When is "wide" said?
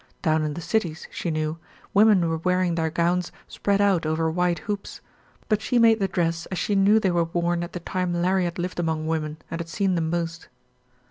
4.31-4.57